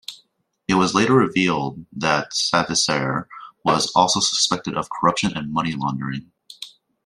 It 0.67 0.73
was 0.73 0.95
later 0.95 1.13
revealed 1.13 1.85
that 1.95 2.31
Savisaar 2.31 3.27
was 3.63 3.91
also 3.95 4.19
suspected 4.19 4.75
of 4.75 4.89
corruption 4.89 5.37
and 5.37 5.53
money 5.53 5.73
laundering. 5.75 6.31